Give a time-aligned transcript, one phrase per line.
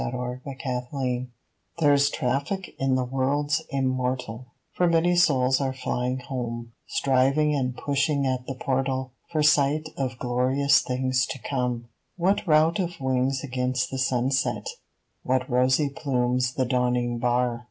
[0.01, 1.27] ALL SOULS 57 ALL SOULS
[1.77, 8.25] THERE'S traffic in the worlds immortal, For many souls are flying home, Striving and pushing
[8.25, 11.89] at the portal For sight of glorious things to come.
[12.17, 14.65] What rout of wings against the sunset?
[15.21, 17.59] What rosy plumes the dawning bar